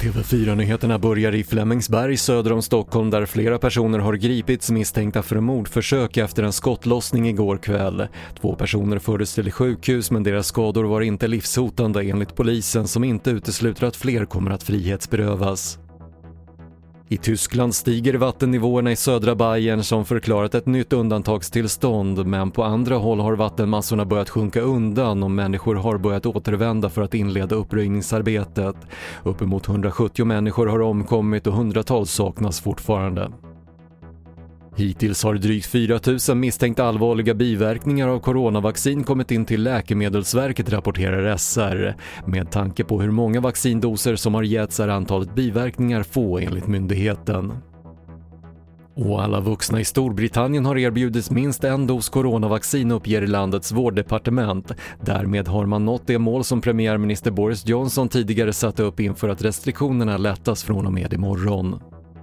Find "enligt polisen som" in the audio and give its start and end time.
12.02-13.04